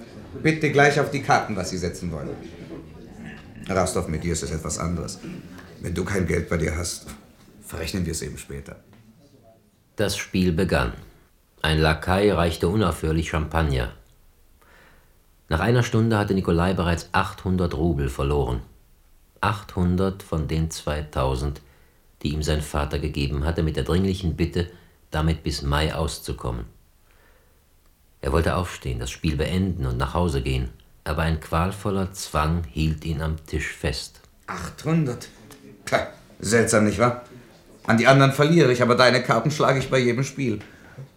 bitte 0.43 0.71
gleich 0.71 0.99
auf 0.99 1.09
die 1.09 1.21
Karten, 1.21 1.55
was 1.55 1.69
Sie 1.69 1.77
setzen 1.77 2.11
wollen. 2.11 2.29
Rastov, 3.69 4.07
mit 4.07 4.23
dir 4.23 4.33
ist 4.33 4.43
es 4.43 4.51
etwas 4.51 4.77
anderes. 4.77 5.19
Wenn 5.81 5.93
du 5.93 6.03
kein 6.03 6.27
Geld 6.27 6.49
bei 6.49 6.57
dir 6.57 6.75
hast, 6.75 7.07
verrechnen 7.61 8.05
wir 8.05 8.11
es 8.11 8.21
eben 8.21 8.37
später. 8.37 8.77
Das 9.95 10.17
Spiel 10.17 10.51
begann. 10.51 10.93
Ein 11.61 11.79
Lakai 11.79 12.31
reichte 12.31 12.67
unaufhörlich 12.67 13.29
Champagner. 13.29 13.93
Nach 15.49 15.59
einer 15.59 15.83
Stunde 15.83 16.17
hatte 16.17 16.33
Nikolai 16.33 16.73
bereits 16.73 17.09
800 17.13 17.73
Rubel 17.73 18.09
verloren. 18.09 18.61
800 19.41 20.23
von 20.23 20.47
den 20.47 20.71
2000, 20.71 21.61
die 22.23 22.29
ihm 22.29 22.43
sein 22.43 22.61
Vater 22.61 22.99
gegeben 22.99 23.45
hatte, 23.45 23.63
mit 23.63 23.75
der 23.75 23.83
dringlichen 23.83 24.35
Bitte, 24.35 24.69
damit 25.11 25.43
bis 25.43 25.61
Mai 25.61 25.93
auszukommen. 25.93 26.65
Er 28.21 28.31
wollte 28.31 28.55
aufstehen, 28.55 28.99
das 28.99 29.11
Spiel 29.11 29.35
beenden 29.35 29.85
und 29.85 29.97
nach 29.97 30.13
Hause 30.13 30.41
gehen, 30.41 30.69
aber 31.03 31.21
ein 31.21 31.39
qualvoller 31.39 32.11
Zwang 32.13 32.63
hielt 32.65 33.05
ihn 33.05 33.21
am 33.21 33.37
Tisch 33.45 33.67
fest. 33.67 34.21
800? 34.47 35.29
Tja, 35.85 36.07
seltsam, 36.39 36.85
nicht 36.85 36.99
wahr? 36.99 37.23
An 37.85 37.97
die 37.97 38.07
anderen 38.07 38.33
verliere 38.33 38.71
ich, 38.73 38.81
aber 38.81 38.95
deine 38.95 39.23
Karten 39.23 39.51
schlage 39.51 39.79
ich 39.79 39.89
bei 39.89 39.99
jedem 39.99 40.23
Spiel. 40.23 40.59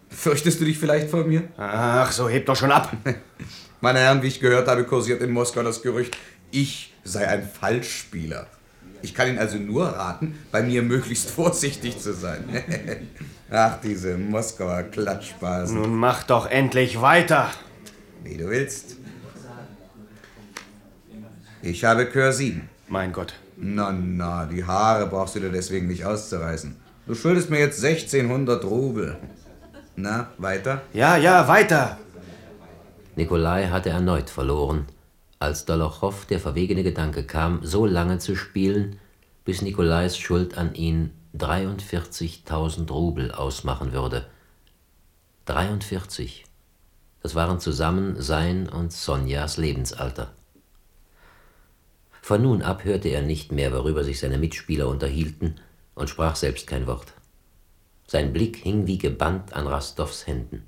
Fürchtest 0.09 0.61
du 0.61 0.65
dich 0.65 0.77
vielleicht 0.77 1.09
vor 1.09 1.25
mir? 1.25 1.43
Ach, 1.57 2.11
so 2.11 2.29
hebt 2.29 2.47
doch 2.47 2.55
schon 2.55 2.71
ab. 2.71 2.95
Meine 3.81 3.99
Herren, 3.99 4.21
wie 4.21 4.27
ich 4.27 4.39
gehört 4.39 4.67
habe, 4.67 4.83
kursiert 4.83 5.21
in 5.21 5.31
Moskau 5.31 5.63
das 5.63 5.81
Gerücht, 5.81 6.15
ich 6.51 6.90
sei 7.03 7.27
ein 7.27 7.47
Falschspieler. 7.47 8.47
Ich 9.01 9.15
kann 9.15 9.27
Ihnen 9.27 9.39
also 9.39 9.57
nur 9.57 9.87
raten, 9.87 10.37
bei 10.51 10.61
mir 10.61 10.83
möglichst 10.83 11.29
vorsichtig 11.39 11.99
zu 11.99 12.13
sein. 12.13 12.43
Ach, 13.49 13.79
diese 13.83 14.17
Moskauer 14.17 14.83
Klatschbasen. 14.83 15.81
Nun 15.81 15.95
mach 15.95 16.23
doch 16.23 16.49
endlich 16.49 17.01
weiter. 17.01 17.49
Wie 18.23 18.37
du 18.37 18.49
willst. 18.49 18.95
Ich 21.61 21.83
habe 21.83 22.05
Kör 22.05 22.31
7. 22.31 22.69
Mein 22.87 23.11
Gott. 23.13 23.33
Na, 23.57 23.91
na, 23.91 24.45
die 24.45 24.63
Haare 24.63 25.07
brauchst 25.07 25.35
du 25.35 25.39
dir 25.39 25.51
deswegen 25.51 25.87
nicht 25.87 26.05
auszureißen. 26.05 26.75
Du 27.05 27.13
schuldest 27.13 27.49
mir 27.49 27.59
jetzt 27.59 27.83
1600 27.83 28.63
Rubel. 28.63 29.17
Na, 29.95 30.27
weiter? 30.37 30.81
Ja, 30.93 31.17
ja, 31.17 31.47
weiter. 31.47 31.97
Nikolai 33.15 33.67
hatte 33.67 33.89
erneut 33.89 34.29
verloren, 34.29 34.85
als 35.41 35.65
Dolochow 35.65 36.25
der 36.25 36.39
verwegene 36.39 36.83
Gedanke 36.83 37.23
kam, 37.23 37.59
so 37.63 37.85
lange 37.85 38.19
zu 38.19 38.35
spielen, 38.35 38.99
bis 39.43 39.61
Nikolais 39.61 40.17
Schuld 40.17 40.57
an 40.57 40.75
ihn 40.75 41.11
43.000 41.37 42.91
Rubel 42.91 43.31
ausmachen 43.31 43.93
würde. 43.93 44.27
43. 45.45 46.45
Das 47.23 47.35
waren 47.35 47.59
zusammen 47.59 48.21
sein 48.21 48.69
und 48.69 48.91
Sonjas 48.91 49.57
Lebensalter. 49.57 50.31
Von 52.21 52.43
nun 52.43 52.61
ab 52.61 52.83
hörte 52.83 53.09
er 53.09 53.21
nicht 53.21 53.51
mehr, 53.51 53.73
worüber 53.73 54.03
sich 54.03 54.19
seine 54.19 54.37
Mitspieler 54.37 54.87
unterhielten, 54.87 55.55
und 55.95 56.09
sprach 56.09 56.35
selbst 56.35 56.67
kein 56.67 56.87
Wort. 56.87 57.13
Sein 58.07 58.31
Blick 58.31 58.57
hing 58.57 58.87
wie 58.87 58.97
gebannt 58.97 59.53
an 59.53 59.67
Rastows 59.67 60.27
Händen. 60.27 60.63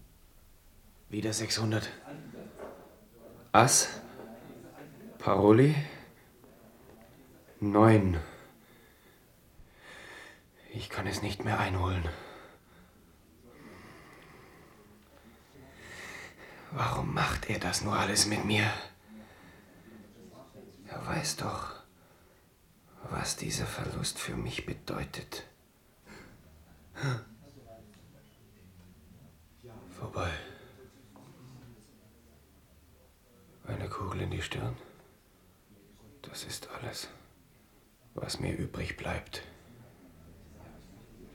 Wieder 1.10 1.32
600. 1.32 1.90
Ass. 3.52 4.03
Paroli. 5.24 5.74
Neun. 7.62 8.20
Ich 10.74 10.90
kann 10.90 11.08
es 11.08 11.22
nicht 11.22 11.46
mehr 11.46 11.60
einholen. 11.60 12.04
Warum 16.72 17.14
macht 17.14 17.50
er 17.50 17.58
das 17.58 17.86
nur 17.86 17.94
alles 17.98 18.26
mit 18.26 18.44
mir? 18.44 18.70
Er 20.90 21.08
weiß 21.08 21.38
doch, 21.38 21.72
was 23.10 23.38
dieser 23.38 23.66
Verlust 23.66 24.20
für 24.20 24.36
mich 24.36 24.66
bedeutet. 24.66 25.46
Vorbei. 29.98 30.32
Eine 33.66 33.88
Kugel 33.88 34.20
in 34.20 34.32
die 34.32 34.42
Stirn. 34.42 34.76
Das 36.30 36.44
ist 36.44 36.68
alles, 36.82 37.08
was 38.16 38.40
mir 38.40 38.54
übrig 38.54 38.98
bleibt. 38.98 39.44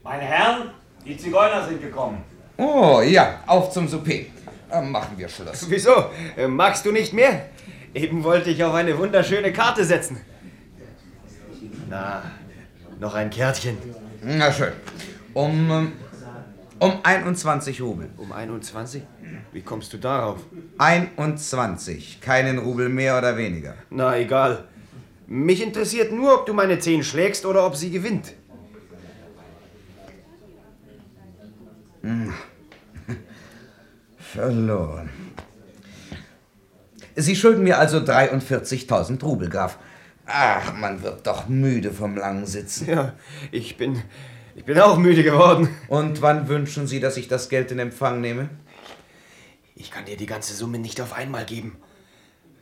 Meine 0.03 0.23
Herren, 0.23 0.71
die 1.05 1.17
Zigeuner 1.17 1.67
sind 1.67 1.81
gekommen. 1.81 2.23
Oh, 2.57 3.01
ja, 3.01 3.41
auf 3.47 3.71
zum 3.71 3.87
Souper. 3.87 4.25
Äh, 4.71 4.81
Machen 4.81 5.17
wir 5.17 5.29
Schluss. 5.29 5.69
Wieso? 5.69 6.09
Äh, 6.35 6.47
Magst 6.47 6.85
du 6.85 6.91
nicht 6.91 7.13
mehr? 7.13 7.45
Eben 7.93 8.23
wollte 8.23 8.49
ich 8.49 8.63
auf 8.63 8.73
eine 8.73 8.97
wunderschöne 8.97 9.51
Karte 9.53 9.83
setzen. 9.83 10.17
Na, 11.89 12.21
noch 12.99 13.15
ein 13.15 13.29
Kärtchen. 13.29 13.77
Na 14.21 14.51
schön. 14.51 14.73
Um, 15.33 15.71
ähm, 15.71 15.91
um 16.79 16.99
21 17.03 17.81
Rubel. 17.81 18.09
Um 18.17 18.31
21? 18.31 19.03
Wie 19.51 19.61
kommst 19.61 19.93
du 19.93 19.97
darauf? 19.97 20.39
21. 20.77 22.21
Keinen 22.21 22.59
Rubel 22.59 22.89
mehr 22.89 23.17
oder 23.17 23.37
weniger. 23.37 23.75
Na, 23.89 24.17
egal. 24.17 24.65
Mich 25.31 25.61
interessiert 25.61 26.11
nur, 26.11 26.33
ob 26.33 26.47
du 26.47 26.53
meine 26.53 26.79
10 26.79 27.03
schlägst 27.03 27.45
oder 27.45 27.63
ob 27.63 27.75
sie 27.75 27.91
gewinnt. 27.91 28.33
Hm. 32.01 32.33
Verloren. 34.17 35.09
Sie 37.15 37.35
schulden 37.35 37.63
mir 37.63 37.77
also 37.77 37.99
43.000 37.99 39.23
Rubel, 39.23 39.49
Graf. 39.49 39.77
Ach, 40.25 40.73
man 40.75 41.03
wird 41.03 41.27
doch 41.27 41.47
müde 41.47 41.91
vom 41.91 42.17
langen 42.17 42.47
Sitzen. 42.47 42.89
Ja, 42.89 43.13
ich 43.51 43.77
bin. 43.77 44.01
Ich 44.55 44.65
bin 44.65 44.79
auch 44.79 44.97
müde 44.97 45.21
geworden. 45.21 45.69
Und 45.89 46.23
wann 46.23 46.47
wünschen 46.47 46.87
Sie, 46.87 46.99
dass 46.99 47.17
ich 47.17 47.27
das 47.27 47.49
Geld 47.49 47.71
in 47.71 47.77
Empfang 47.77 48.19
nehme? 48.19 48.49
Ich 49.75 49.91
kann 49.91 50.05
dir 50.05 50.17
die 50.17 50.25
ganze 50.25 50.55
Summe 50.55 50.79
nicht 50.79 50.99
auf 51.01 51.13
einmal 51.13 51.45
geben. 51.45 51.77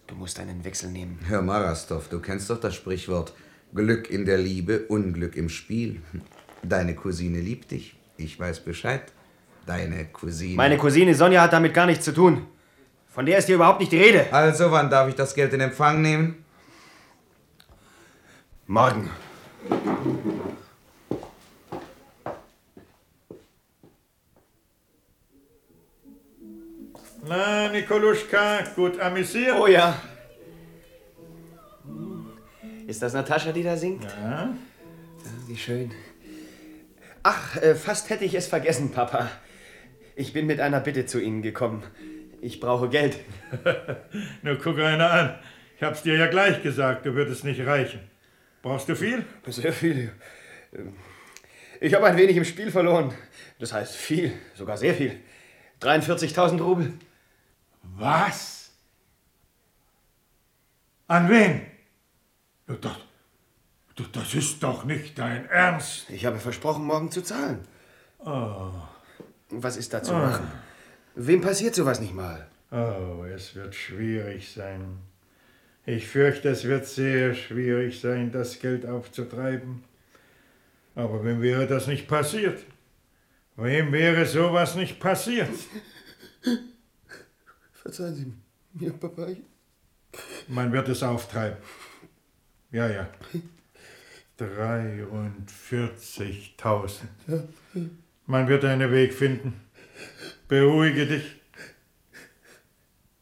Du 0.08 0.16
musst 0.16 0.40
einen 0.40 0.64
Wechsel 0.64 0.90
nehmen. 0.90 1.20
Hör 1.28 1.42
mal, 1.42 1.62
Rastov, 1.62 2.08
du 2.08 2.20
kennst 2.20 2.50
doch 2.50 2.60
das 2.60 2.76
Sprichwort 2.76 3.34
Glück 3.76 4.10
in 4.10 4.26
der 4.26 4.38
Liebe, 4.38 4.86
Unglück 4.88 5.36
im 5.36 5.50
Spiel. 5.50 6.02
Deine 6.64 6.96
Cousine 6.96 7.42
liebt 7.42 7.72
dich. 7.72 7.96
Ich 8.16 8.40
weiß 8.40 8.62
Bescheid. 8.62 9.04
Deine 9.66 10.06
Cousine. 10.06 10.56
Meine 10.56 10.78
Cousine 10.78 11.14
Sonja 11.14 11.42
hat 11.42 11.52
damit 11.52 11.74
gar 11.74 11.86
nichts 11.86 12.06
zu 12.06 12.14
tun. 12.14 12.48
Von 13.10 13.26
der 13.26 13.40
ist 13.40 13.48
hier 13.48 13.56
überhaupt 13.56 13.82
nicht 13.82 13.92
die 13.92 13.98
Rede. 13.98 14.32
Also, 14.32 14.72
wann 14.72 14.90
darf 14.90 15.10
ich 15.10 15.16
das 15.16 15.36
Geld 15.36 15.54
in 15.54 15.60
Empfang 15.60 16.02
nehmen? 16.02 16.46
Morgen. 18.66 19.10
Na, 27.28 27.68
Nikoluschka, 27.70 28.64
gut 28.76 29.00
amüsiert? 29.00 29.56
Oh 29.60 29.68
ja. 29.68 30.02
Ist 32.88 33.02
das 33.02 33.14
Natascha, 33.14 33.52
die 33.52 33.64
da 33.64 33.76
singt? 33.76 34.04
Ja. 34.04 34.56
Wie 35.48 35.58
schön. 35.58 35.92
Ach, 37.24 37.58
äh, 37.58 37.76
fast 37.76 38.10
hätte 38.10 38.24
ich 38.24 38.34
es 38.34 38.48
vergessen, 38.48 38.92
Papa. 38.92 39.30
Ich 40.16 40.32
bin 40.32 40.46
mit 40.46 40.62
einer 40.62 40.80
Bitte 40.80 41.06
zu 41.06 41.20
Ihnen 41.20 41.42
gekommen. 41.42 41.84
Ich 42.40 42.62
brauche 42.62 42.88
Geld. 42.88 43.20
Nur 44.42 44.56
guck 44.56 44.80
einer 44.80 45.12
an. 45.12 45.40
Ich 45.76 45.84
hab's 45.84 46.04
dir 46.04 46.16
ja 46.16 46.28
gleich 46.28 46.64
gesagt, 46.64 47.06
du 47.06 47.14
würdest 47.14 47.44
nicht 47.44 47.66
reichen. 47.66 48.00
Brauchst 48.62 48.88
du 48.88 48.96
viel? 48.96 49.26
Sehr 49.48 49.74
viel. 49.74 50.12
Ich 51.82 51.94
habe 51.94 52.06
ein 52.06 52.18
wenig 52.18 52.38
im 52.38 52.46
Spiel 52.46 52.72
verloren. 52.72 53.14
Das 53.60 53.74
heißt 53.74 53.96
viel, 53.96 54.32
sogar 54.56 54.78
sehr 54.78 54.94
viel. 54.94 55.20
43.000 55.82 56.62
Rubel. 56.62 56.94
Was? 57.96 58.72
An 61.08 61.30
wen? 61.30 61.62
Das, 62.68 62.98
das, 63.96 64.12
das 64.12 64.34
ist 64.34 64.62
doch 64.62 64.84
nicht 64.84 65.18
dein 65.18 65.46
Ernst. 65.48 66.10
Ich 66.10 66.26
habe 66.26 66.38
versprochen, 66.40 66.86
morgen 66.86 67.12
zu 67.12 67.22
zahlen. 67.22 67.60
Oh. 68.20 68.72
Was 69.50 69.78
ist 69.78 69.94
da 69.94 70.04
zu 70.04 70.14
Ah. 70.14 70.20
machen? 70.28 70.52
Wem 71.16 71.42
passiert 71.42 71.74
sowas 71.76 72.00
nicht 72.00 72.14
mal? 72.14 72.48
Oh, 72.72 73.24
es 73.24 73.56
wird 73.56 73.74
schwierig 73.74 74.52
sein. 74.52 75.00
Ich 75.86 76.08
fürchte, 76.08 76.50
es 76.50 76.66
wird 76.66 76.86
sehr 76.86 77.34
schwierig 77.34 78.02
sein, 78.02 78.32
das 78.32 78.60
Geld 78.60 78.86
aufzutreiben. 78.86 79.84
Aber 80.96 81.24
wem 81.24 81.42
wäre 81.42 81.66
das 81.66 81.88
nicht 81.88 82.08
passiert? 82.08 82.66
Wem 83.56 83.92
wäre 83.94 84.26
sowas 84.26 84.76
nicht 84.76 85.00
passiert? 85.00 85.50
Verzeihen 87.88 88.16
Sie 88.16 88.34
mir, 88.74 88.92
Papa. 88.92 89.28
Man 90.50 90.74
wird 90.74 90.90
es 90.90 91.02
auftreiben. 91.04 91.58
Ja, 92.70 92.90
ja. 92.90 93.08
43.000. 94.38 97.04
Man 98.26 98.50
wird 98.50 98.66
einen 98.66 98.92
Weg 98.92 99.14
finden. 99.14 99.62
Beruhige 100.50 101.08
dich. 101.08 101.40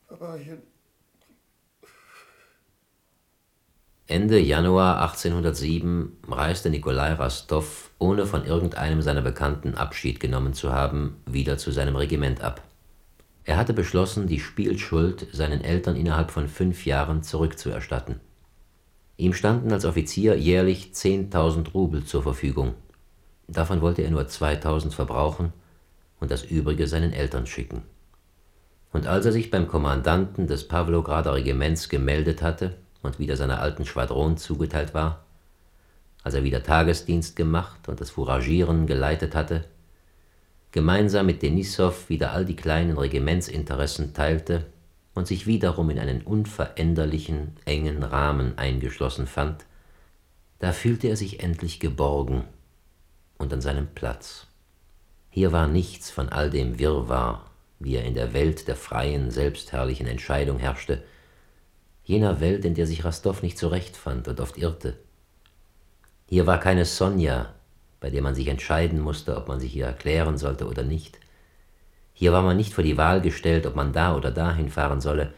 Papachen. 0.07 0.63
Ende 4.07 4.39
Januar 4.39 4.99
1807 5.03 6.23
reiste 6.27 6.71
Nikolai 6.71 7.13
Rastow, 7.13 7.91
ohne 7.99 8.25
von 8.25 8.45
irgendeinem 8.45 9.03
seiner 9.03 9.21
Bekannten 9.21 9.75
Abschied 9.75 10.19
genommen 10.19 10.55
zu 10.55 10.73
haben, 10.73 11.21
wieder 11.27 11.59
zu 11.59 11.69
seinem 11.69 11.95
Regiment 11.95 12.41
ab. 12.41 12.64
Er 13.45 13.57
hatte 13.57 13.73
beschlossen, 13.73 14.25
die 14.25 14.39
Spielschuld 14.39 15.27
seinen 15.31 15.61
Eltern 15.61 15.95
innerhalb 15.95 16.31
von 16.31 16.47
fünf 16.47 16.85
Jahren 16.85 17.21
zurückzuerstatten. 17.21 18.19
Ihm 19.17 19.33
standen 19.33 19.71
als 19.71 19.85
Offizier 19.85 20.35
jährlich 20.35 20.91
10.000 20.93 21.71
Rubel 21.71 22.03
zur 22.03 22.23
Verfügung. 22.23 22.73
Davon 23.47 23.81
wollte 23.81 24.01
er 24.01 24.09
nur 24.09 24.23
2.000 24.23 24.91
verbrauchen 24.91 25.53
und 26.19 26.31
das 26.31 26.43
übrige 26.43 26.87
seinen 26.87 27.13
Eltern 27.13 27.45
schicken. 27.45 27.83
Und 28.91 29.05
als 29.05 29.25
er 29.25 29.31
sich 29.31 29.51
beim 29.51 29.67
Kommandanten 29.67 30.47
des 30.47 30.67
Pawlograder 30.67 31.35
Regiments 31.35 31.87
gemeldet 31.87 32.41
hatte 32.41 32.75
und 33.03 33.19
wieder 33.19 33.37
seiner 33.37 33.59
alten 33.59 33.85
Schwadron 33.85 34.37
zugeteilt 34.37 34.93
war, 34.95 35.23
als 36.23 36.33
er 36.33 36.43
wieder 36.43 36.63
Tagesdienst 36.63 37.35
gemacht 37.35 37.87
und 37.87 38.01
das 38.01 38.09
Fouragieren 38.09 38.87
geleitet 38.87 39.35
hatte, 39.35 39.65
gemeinsam 40.75 41.27
mit 41.27 41.41
Denissow 41.41 42.09
wieder 42.09 42.33
all 42.33 42.43
die 42.43 42.57
kleinen 42.57 42.97
Regimentsinteressen 42.97 44.13
teilte 44.13 44.65
und 45.13 45.25
sich 45.25 45.47
wiederum 45.47 45.89
in 45.89 45.99
einen 45.99 46.21
unveränderlichen, 46.21 47.55
engen 47.63 48.03
Rahmen 48.03 48.57
eingeschlossen 48.57 49.25
fand, 49.25 49.63
da 50.59 50.73
fühlte 50.73 51.07
er 51.07 51.15
sich 51.15 51.39
endlich 51.39 51.79
geborgen 51.79 52.43
und 53.37 53.53
an 53.53 53.61
seinem 53.61 53.87
Platz. 53.87 54.47
Hier 55.29 55.53
war 55.53 55.69
nichts 55.69 56.11
von 56.11 56.27
all 56.27 56.49
dem 56.49 56.77
Wirrwarr, 56.77 57.49
wie 57.79 57.95
er 57.95 58.03
in 58.03 58.13
der 58.13 58.33
Welt 58.33 58.67
der 58.67 58.75
freien, 58.75 59.31
selbstherrlichen 59.31 60.07
Entscheidung 60.07 60.59
herrschte, 60.59 61.05
jener 62.03 62.41
Welt, 62.41 62.65
in 62.65 62.73
der 62.73 62.85
sich 62.85 63.05
Rastow 63.05 63.41
nicht 63.41 63.57
zurechtfand 63.57 64.27
und 64.27 64.41
oft 64.41 64.57
irrte. 64.57 64.97
Hier 66.27 66.45
war 66.45 66.59
keine 66.59 66.83
Sonja, 66.83 67.53
bei 67.99 68.09
der 68.09 68.21
man 68.21 68.35
sich 68.35 68.47
entscheiden 68.47 68.99
musste, 68.99 69.35
ob 69.37 69.47
man 69.47 69.59
sich 69.59 69.75
ihr 69.75 69.85
erklären 69.85 70.37
sollte 70.37 70.67
oder 70.67 70.83
nicht. 70.83 71.19
Hier 72.13 72.31
war 72.31 72.41
man 72.41 72.57
nicht 72.57 72.73
vor 72.73 72.83
die 72.83 72.97
Wahl 72.97 73.21
gestellt, 73.21 73.65
ob 73.65 73.75
man 73.75 73.91
da 73.91 74.15
oder 74.15 74.31
dahin 74.31 74.69
fahren 74.69 75.01
solle. 75.01 75.33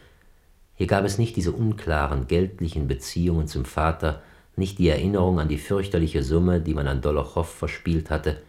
Hier 0.74 0.86
gab 0.86 1.04
es 1.04 1.18
nicht 1.18 1.34
diese 1.34 1.52
unklaren 1.52 2.28
geldlichen 2.28 2.86
Beziehungen 2.86 3.48
zum 3.48 3.64
Vater, 3.64 4.22
nicht 4.54 4.78
die 4.78 4.88
Erinnerung 4.88 5.40
an 5.40 5.48
die 5.48 5.58
fürchterliche 5.58 6.22
Summe, 6.22 6.60
die 6.60 6.74
man 6.74 6.86
an 6.86 7.00
Dolochow 7.00 7.48
verspielt 7.48 8.10
hatte. 8.10 8.42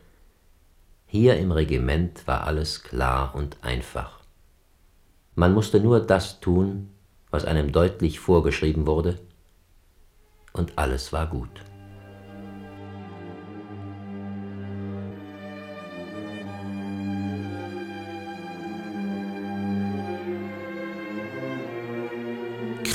Hier 1.07 1.37
im 1.37 1.51
Regiment 1.51 2.27
war 2.27 2.45
alles 2.45 2.83
klar 2.83 3.33
und 3.33 3.57
einfach. 3.63 4.19
Man 5.33 5.53
musste 5.53 5.79
nur 5.79 5.99
das 6.01 6.39
tun, 6.39 6.89
was 7.31 7.45
einem 7.45 7.71
deutlich 7.71 8.19
vorgeschrieben 8.19 8.85
wurde, 8.85 9.19
und 10.53 10.77
alles 10.77 11.13
war 11.13 11.27
gut. 11.27 11.49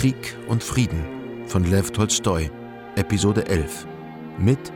Krieg 0.05 0.37
und 0.49 0.63
Frieden 0.63 1.03
von 1.47 1.65
Lev 1.65 1.91
Tolstoi, 1.91 2.51
Episode 2.95 3.47
11. 3.47 3.87
Mit 4.37 4.71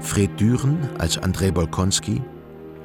Fred 0.00 0.40
Düren 0.40 0.88
als 0.96 1.18
Andrei 1.18 1.50
Bolkonski, 1.50 2.22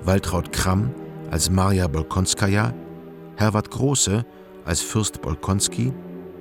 Waltraud 0.04 0.52
Kramm 0.52 0.94
als 1.32 1.50
Maria 1.50 1.88
Bolkonskaja, 1.88 2.74
Herwart 3.38 3.72
Große 3.72 4.26
als 4.66 4.82
Fürst 4.82 5.22
Bolkonski, 5.22 5.94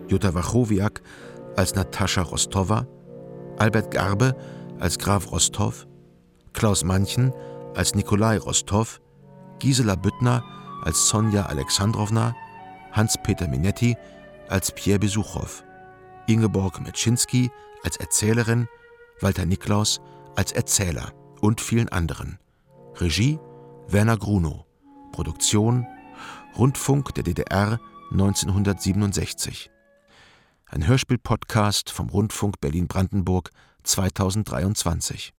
Jutta 0.09 0.35
Wachowiak 0.35 1.03
als 1.57 1.73
Natascha 1.77 2.23
Rostowa, 2.23 2.89
Albert 3.59 3.93
Garbe 3.93 4.35
als 4.81 4.99
Graf 4.99 5.31
Rostow, 5.31 5.87
Klaus 6.53 6.83
Manchen 6.83 7.33
als 7.77 7.95
Nikolai 7.95 8.39
Rostow, 8.39 8.99
Gisela 9.61 9.95
Büttner 9.95 10.43
als 10.83 11.09
Sonja 11.09 11.47
Alexandrowna, 11.47 12.35
Hans-Peter 12.91 13.47
Minetti 13.47 13.97
als 14.49 14.73
Pierre 14.73 14.99
Besuchow, 14.99 15.65
Ingeborg 16.27 16.81
Metschinski 16.81 17.51
als 17.83 17.97
Erzählerin, 17.97 18.69
Walter 19.21 19.47
Niklaus 19.47 20.01
als 20.37 20.53
Erzähler 20.53 21.13
und 21.41 21.61
vielen 21.61 21.89
anderen. 21.89 22.39
Regie 22.97 23.39
Werner 23.89 24.17
Grunow. 24.17 24.65
Produktion 25.13 25.87
Rundfunk 26.57 27.15
der 27.15 27.25
DDR 27.25 27.81
1967. 28.11 29.71
Ein 30.67 30.87
Hörspiel-Podcast 30.87 31.91
vom 31.91 32.09
Rundfunk 32.09 32.61
Berlin-Brandenburg 32.61 33.51
2023. 33.85 35.33